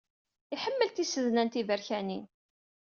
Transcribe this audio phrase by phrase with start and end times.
[0.55, 2.23] Iḥemmel tisednan tiberkanin.